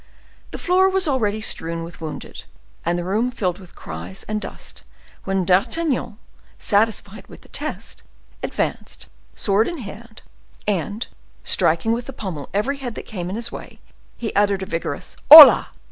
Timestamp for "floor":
0.57-0.89